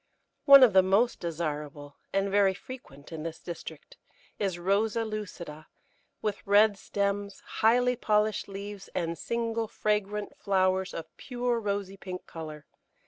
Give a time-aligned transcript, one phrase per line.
[0.45, 3.97] One of the most desirable, and very frequent in this district,
[4.39, 5.67] is Rosa lucida,
[6.23, 12.65] with red stems, highly polished leaves, and single, fragrant flowers of pure rosy pink colour.